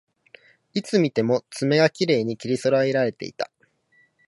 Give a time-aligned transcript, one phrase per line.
[0.73, 3.51] いつ見ても爪がきれいに切りそろえられていた